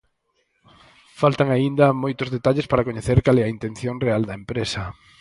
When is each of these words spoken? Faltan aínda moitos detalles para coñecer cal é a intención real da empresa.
Faltan 1.21 1.49
aínda 1.51 1.85
moitos 2.03 2.31
detalles 2.35 2.69
para 2.71 2.85
coñecer 2.87 3.17
cal 3.25 3.37
é 3.41 3.43
a 3.45 3.53
intención 3.55 3.95
real 4.05 4.23
da 4.25 4.37
empresa. 4.41 4.83